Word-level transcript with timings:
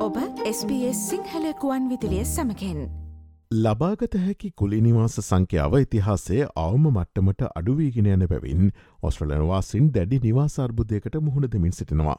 ඔබ 0.00 0.14
SBS 0.48 1.00
සිංහලකුවන් 1.06 1.88
විදිලිය 1.88 2.22
සමකෙන් 2.24 2.78
ලබාගත 3.56 4.14
හැකි 4.20 4.48
කුලිනිවාස 4.52 5.16
සංඛ්‍යාව 5.20 5.74
ඉතිහාසේ 5.78 6.38
අවම 6.62 6.86
මට්ටමට 6.90 7.42
අඩුවීගෙන 7.50 8.08
යන 8.12 8.24
බැවින් 8.30 8.70
ඔස්ට්‍රලනවාසින් 9.02 9.90
දැඩි 9.96 10.20
නිවාසර්බුදයකට 10.22 11.18
මුහුණ 11.20 11.48
දෙමින් 11.54 11.76
සිටිනවා. 11.78 12.16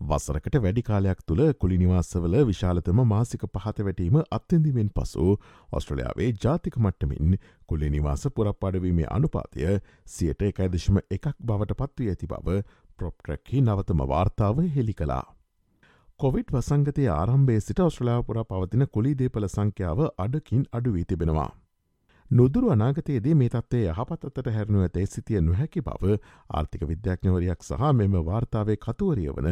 වසරකට 0.00 0.58
වැඩි 0.58 0.82
කාලයක් 0.82 1.22
තුළ 1.26 1.42
කුලිනිවාසවල 1.56 2.36
විශාලතම 2.50 3.00
මාසික 3.06 3.48
පහත 3.48 3.88
වැටීම 3.88 4.20
අත්තිඳීමෙන් 4.30 4.92
පසු 4.92 5.30
ඔස්ට්‍රලයාාවේ 5.72 6.30
ජාතික 6.44 6.78
මට්ටමින් 6.78 7.40
කුලිනිවාස 7.66 8.28
පුරප්පාඩවීමේ 8.34 9.08
අනුපාතය 9.10 9.80
සියට 10.10 10.46
එකයිදශම 10.50 11.00
එකක් 11.10 11.32
බවට 11.42 11.80
පත්වී 11.80 12.12
ඇති 12.14 12.30
බව 12.34 12.60
ප්‍රොප්ට්‍රැක්හි 12.98 13.60
නවතම 13.62 14.06
වාර්තාව 14.08 14.64
හෙළි 14.76 14.94
කලා. 14.94 15.24
කොවිඩ් 16.20 16.48
වසංගතය 16.50 17.02
ආරම්භේ 17.08 17.60
සිට 17.60 17.80
ඔස්ට්‍රලයාපුර 17.82 18.38
පවතින 18.44 18.84
කුලිදේපල 18.94 19.44
සංඛ්‍යාව 19.46 20.00
අඩකින් 20.18 20.62
අඩුවී 20.72 21.04
තිබෙනවා. 21.04 21.50
නොදුරු 22.30 22.72
අනාගතයේදී 22.74 23.34
මේ 23.34 23.52
තත්වේ 23.52 23.92
යහපත්තට 23.92 24.48
හැරණුව 24.48 24.82
ඇතැයි 24.86 25.10
සිතිය 25.12 25.42
නොහැකි 25.42 25.82
බව 25.82 26.16
ආර්ථික 26.52 26.82
විද්‍යාඥවරයක් 26.88 27.62
සහ 27.62 27.92
මෙම 27.92 28.16
වාර්තාවේ 28.22 28.76
කතුවරිය 28.78 29.36
වන 29.36 29.46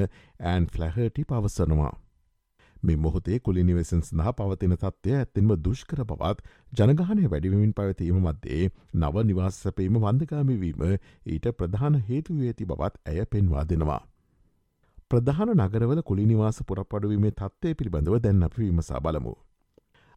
ඇන් 0.47 0.67
ෆ්ලැහටි 0.69 1.27
පවසනවා. 1.27 1.93
මේ 2.83 2.99
මොහොතේ 2.99 3.39
කුලිනිවෙසන් 3.41 4.03
සඳහා 4.03 4.35
පවතින 4.35 4.77
තත්ත්වය 4.77 5.15
ඇත්තෙන්ම 5.15 5.55
දුෂ්කර 5.61 6.05
බවත් 6.05 6.45
ජනගහනය 6.73 7.29
වැඩිවමින් 7.29 7.73
පැවතීම 7.75 8.21
මධ්‍යේ 8.25 8.69
නව 8.97 9.25
නිවාස 9.25 9.63
සැපීම 9.63 10.03
වන්දකාමිවීම 10.03 10.85
ඊට 10.91 11.49
ප්‍රධාන 11.55 12.03
හේතුව 12.11 12.45
ඇති 12.45 12.71
බවත් 12.73 13.03
ඇය 13.07 13.27
පෙන්වා 13.29 13.67
දෙනවා. 13.67 14.03
ප්‍රධාන 15.11 15.51
නගරවල 15.57 16.03
කුලිනිවාස 16.03 16.57
පුරපඩුවීමේ 16.63 17.31
තත්වය 17.33 17.75
පිළිබඳව 17.75 18.17
දැන් 18.21 18.43
අප 18.43 18.55
විමසා 18.55 19.01
බලමු. 19.01 19.35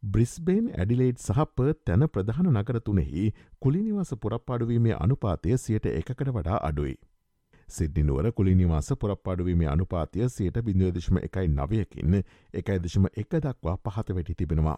බ්‍රිස්බේන් 0.04 0.72
ඇඩිලේඩ් 0.74 1.18
සහ 1.18 1.46
පර්ත් 1.56 1.78
තැන 1.86 2.08
ප්‍රධාන 2.08 2.50
නගර 2.52 2.80
තුනෙහි 2.82 3.26
කුලිනිවාස 3.60 4.12
පුරප්පාඩුවීමේ 4.16 4.96
අනුපාතය 4.98 5.58
සියට 5.58 5.86
එකකට 5.86 6.30
වඩා 6.30 6.60
අඩුයි. 6.62 6.96
සිද්ධිනුවර 7.68 8.32
කුලිනිවාස 8.32 8.90
පුරප්පාඩුවීමේ 8.96 9.68
අනුපාතිය 9.68 10.30
සියට 10.30 10.58
බිඳුවදශම 10.62 11.18
එකයි 11.20 11.48
නවයකින් 11.50 12.18
එකයිදශම 12.54 13.06
එක 13.16 13.32
දක්වා 13.38 13.78
පහත 13.80 14.08
වැටි 14.12 14.36
තිබෙනවා. 14.36 14.78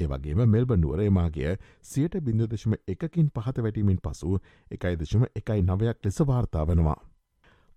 ඒවගේම 0.00 0.42
මෙල්බ 0.46 0.72
නුවර 0.76 1.00
එමාගේ 1.02 1.52
සියට 1.82 2.18
බිඳුදශම 2.22 2.80
එකකින් 2.86 3.30
පහත 3.30 3.56
වැටීමෙන් 3.60 4.00
පසු 4.00 4.40
එකයිදශම 4.70 5.30
එකයි 5.34 5.60
නවයක් 5.62 6.04
ලෙස 6.04 6.20
වාර්තා 6.24 6.64
වනවා. 6.64 6.98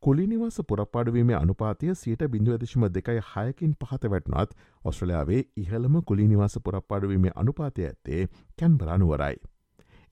කුලිනිවාස 0.03 0.55
පුරප්පාඩුවීමේ 0.67 1.35
අනුපාතිය 1.35 1.95
සියට 1.95 2.23
බිඳුවදශම 2.27 2.85
දෙකයි 2.89 3.21
හයකින් 3.27 3.73
පහත 3.81 4.09
වැටනත් 4.09 4.55
ඔස්ට්‍රලයාාවේ 4.83 5.41
ඉහළම 5.57 5.97
කුලිනිවාස 6.03 6.57
පුරප්පාඩුවීමේ 6.63 7.33
අනුපාතිය 7.35 7.85
ඇත්තේ 7.87 8.21
කැන්බරනුවරයි. 8.59 9.37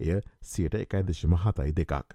එය 0.01 0.19
සියට 0.43 0.75
එකයිදශම 0.75 1.33
හතයි 1.37 1.73
දෙකක්. 1.73 2.13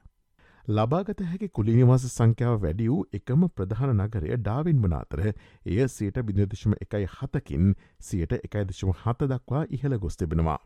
ලබාගත 0.69 1.25
හැකි 1.25 1.49
කුලිනිවාස 1.51 2.07
සංඛ්‍යාව 2.11 2.63
වැඩි 2.63 2.89
වූ 2.89 3.03
එකම 3.13 3.49
ප්‍රධාන 3.53 3.97
නගරය 3.99 4.33
ඩාවින් 4.39 4.81
වනාතර 4.81 5.27
එය 5.27 5.83
සියට 5.91 6.23
බිඳදශම 6.23 6.79
එකයි 6.81 7.05
හතකින් 7.11 7.77
සියට 8.03 8.39
එකයිදශම 8.41 8.97
හත 9.03 9.31
දක්වා 9.31 9.67
ඉහළ 9.71 9.99
ගොස් 9.99 10.17
තිබෙනවා. 10.17 10.59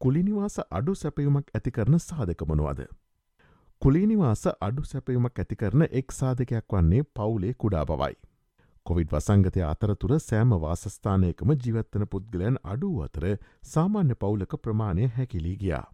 කුලිනිවාස 0.00 0.62
අඩු 0.70 0.94
සැපයුමක් 0.96 1.54
ඇති 1.54 1.70
කරන 1.72 1.98
සාධකමනුවද. 2.00 2.88
කුලීනිවාස 3.82 4.42
අඩු 4.60 4.82
සැපයුමක් 4.84 5.38
ඇති 5.38 5.56
කරන 5.56 5.82
එක් 5.90 6.12
සාධකයක් 6.12 6.72
වන්නේ 6.72 7.04
පවුලේ 7.10 7.52
කුඩා 7.54 7.84
බවයි. 7.84 8.16
කොවිඩ් 8.86 9.12
වසංගතය 9.12 9.62
අතරතුර 9.64 10.12
සෑම 10.20 10.50
වාසස්ථානයකම 10.58 11.52
ජීවත්තන 11.56 12.04
පුද්ගලයන් 12.06 12.58
අඩු 12.64 12.90
අතර 13.02 13.24
සාමාන්‍ය 13.66 14.16
පවුලක 14.16 14.56
ප්‍රමාණය 14.58 15.08
හැකිලී 15.16 15.56
ගියා. 15.56 15.86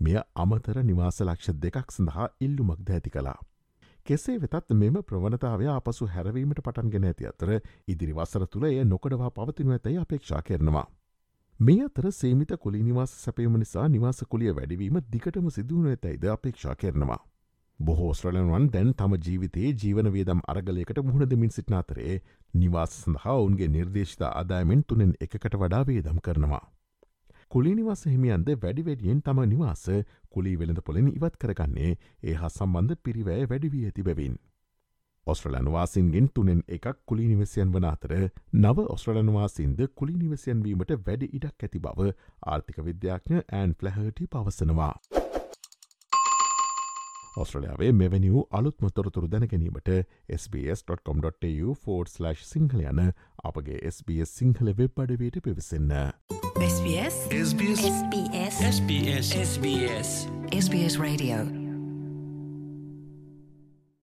මෙය 0.00 0.16
අමතර 0.36 0.80
නිවාස 0.82 1.20
ලක්ෂ 1.20 1.58
දෙකක් 1.58 1.92
සඳහා 1.92 2.28
ඉල්ලුමක් 2.40 2.80
දැඇති 2.82 3.10
කලා. 3.10 3.36
කෙසේ 4.06 4.38
වෙතත් 4.38 4.74
මෙම 4.74 4.96
ප්‍රවණතාවය 5.04 5.68
අපසු 5.70 6.08
හැරවීමට 6.08 6.62
පටන්ගෙන 6.62 7.04
ඇති 7.04 7.28
අතර 7.32 7.52
ඉදිරි 7.88 8.14
වසර 8.14 8.46
තුළ 8.46 8.64
එය 8.64 8.80
නොකඩවා 8.86 9.30
පවතිනු 9.32 9.76
ඇතැයි 9.76 9.98
අපේක්ෂා 9.98 10.42
කරනවා. 10.42 10.86
මේ 11.60 11.80
අතර 11.84 12.06
සේමිත 12.10 12.52
කුලි 12.56 12.78
නිවාස 12.82 13.10
සැපීම 13.22 13.56
නිසා 13.62 13.82
නිවාස 13.88 14.20
කුලිය 14.28 14.52
වැඩවීම 14.58 14.94
දිකටම 15.14 15.48
සිදුවන 15.56 15.88
ඇතැයිද 15.90 16.24
අපේක්ෂා 16.34 16.76
කරනවා. 16.82 17.18
බොහෝ 17.80 18.12
ස්්‍රලන්වන් 18.14 18.68
දැන් 18.76 18.92
තම 19.00 19.16
ජීවිතයේ 19.26 19.72
ජීවන 19.82 20.08
වේදම් 20.14 20.40
අරගලයකට 20.52 21.02
මුහුණ 21.08 21.28
දෙමින් 21.32 21.52
සිටින 21.56 21.76
අතරේ 21.80 22.16
නිවාස 22.54 22.96
සඳහා 23.02 23.36
ඔවුන්ගේ 23.42 23.68
නිර්දේශිත 23.74 24.24
ආදායමෙන් 24.30 24.84
තුනෙන් 24.88 25.12
එකකට 25.20 25.58
වඩා 25.62 25.82
වේදම් 25.90 26.24
කරනවා. 26.28 26.64
කුලිනිවාස 27.50 28.06
හිමියන්ද 28.06 28.48
වැඩිවැඩියෙන් 28.62 29.20
තම 29.22 29.42
නිවාස 29.52 29.84
කුලි 30.30 30.58
වෙළඳ 30.58 30.84
පොලෙන 30.86 31.12
ඉවත් 31.12 31.36
කරගන්නේ 31.36 31.92
ඒ 32.22 32.38
හා 32.40 32.50
සම්බන්ධ 32.50 33.02
පිරිවෑ 33.02 33.50
වැඩිවී 33.52 33.84
ඇති 33.90 34.06
බැවින්. 34.08 34.40
ඔස්ට්‍රලන්වාසින්ගෙන් 35.32 36.28
තුනෙන් 36.34 36.60
එකක් 36.76 36.86
කුලි 37.06 37.28
නිවසියන් 37.28 37.72
වන 37.74 37.86
අතර 37.92 38.12
නව 38.54 38.86
ඔස්ට්‍රලන්වාසින්ද 38.94 39.80
කුලි 39.94 40.14
නිවසියන් 40.18 40.62
වීමට 40.66 40.92
වැඩි 41.06 41.30
ඉඩක් 41.38 41.66
ඇති 41.66 41.82
බව 41.86 42.12
ආර්ථික 42.46 42.84
විද්‍යාඥ 42.88 43.42
ඇන් 43.60 43.74
පලහටි 43.74 44.30
පවසනවා. 44.34 44.94
ඔස්ට්‍රලයාාවේ 47.36 47.92
මෙවැනි 47.92 48.32
වූ 48.32 48.44
අලුත්ම 48.50 48.88
තොරතුරු 48.94 49.30
දැනගැනීමට 49.34 49.90
SBS.com.tu4/ 50.38 52.34
සිංහල 52.42 52.82
යන 52.82 53.00
අපගේ 53.44 53.78
SBS 53.92 54.36
සිංහල 54.42 54.74
වෙබ් 54.82 55.00
අඩවයට 55.06 55.40
පිවිසන්න. 55.46 55.96
SBS 56.66 57.16
SBS 57.44 58.60
SBS 58.74 59.32
SBS 59.46 60.10
SBS 60.58 60.94
Radio 61.00 61.59